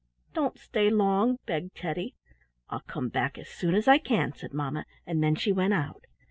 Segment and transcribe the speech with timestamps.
[0.33, 2.15] "Don't stay long," begged Teddy.
[2.71, 6.07] "I'll come back as soon as I can," said mamma, and then she went out.